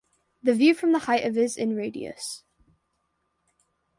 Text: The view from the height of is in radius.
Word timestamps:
The 0.41 0.55
view 0.55 0.73
from 0.73 0.93
the 0.93 0.97
height 1.05 1.25
of 1.25 1.37
is 1.37 1.55
in 1.55 1.75
radius. 1.75 2.41